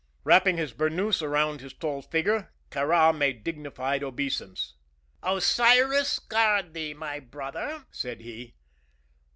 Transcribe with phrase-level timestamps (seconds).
[0.23, 4.73] Wrapping his burnous around his tall figure, Kāra made dignified obeisance.
[5.21, 8.55] "Osiris guard thee, my brother," said he.